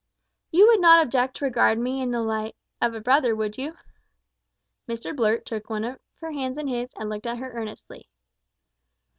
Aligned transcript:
"You 0.49 0.65
would 0.65 0.81
not 0.81 1.03
object 1.03 1.35
to 1.37 1.45
regard 1.45 1.77
me 1.77 2.01
in 2.01 2.09
the 2.09 2.23
light 2.23 2.55
of 2.81 2.95
a 2.95 2.99
brother, 2.99 3.35
would 3.35 3.59
you?" 3.59 3.77
Mr 4.89 5.15
Blurt 5.15 5.45
took 5.45 5.69
one 5.69 5.83
of 5.83 5.99
her 6.21 6.31
hands 6.31 6.57
in 6.57 6.67
his, 6.67 6.89
and 6.95 7.07
looked 7.07 7.27
at 7.27 7.37
her 7.37 7.51
earnestly. 7.51 8.09